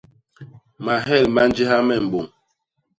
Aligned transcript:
Mahel 0.85 1.25
ma 1.33 1.41
njéha 1.49 1.77
me 1.87 1.95
mbôñ. 2.05 2.25